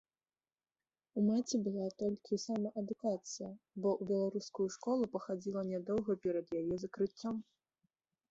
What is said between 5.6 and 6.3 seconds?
нядоўга